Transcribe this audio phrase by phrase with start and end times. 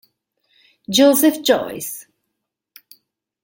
[0.89, 2.07] Joseph Joyce